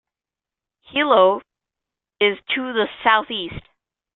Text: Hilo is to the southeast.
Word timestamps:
Hilo 0.91 1.43
is 2.19 2.35
to 2.55 2.73
the 2.73 2.87
southeast. 3.03 3.61